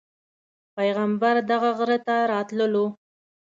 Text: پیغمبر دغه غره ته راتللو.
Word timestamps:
پیغمبر 0.75 1.35
دغه 1.49 1.69
غره 1.77 1.97
ته 2.05 2.15
راتللو. 2.31 2.85